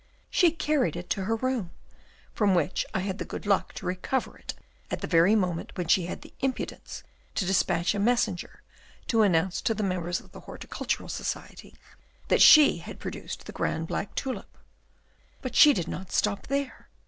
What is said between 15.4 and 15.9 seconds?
But she did